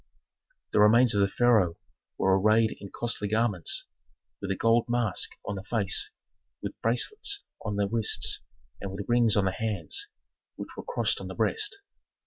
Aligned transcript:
The 0.73 0.79
remains 0.79 1.13
of 1.13 1.21
the 1.21 1.27
pharaoh 1.27 1.75
were 2.17 2.35
arrayed 2.41 2.75
in 2.79 2.89
costly 2.89 3.27
garments, 3.27 3.85
with 4.41 4.49
a 4.49 4.55
gold 4.55 4.85
mask 4.89 5.37
on 5.45 5.53
the 5.53 5.63
face, 5.63 6.09
with 6.59 6.73
bracelets 6.81 7.43
on 7.63 7.75
the 7.75 7.87
wrists, 7.87 8.41
and 8.81 8.91
with 8.91 9.05
rings 9.07 9.35
on 9.37 9.45
the 9.45 9.51
hands, 9.51 10.07
which 10.55 10.75
were 10.75 10.81
crossed 10.81 11.21
on 11.21 11.27
the 11.27 11.35
breast. 11.35 11.81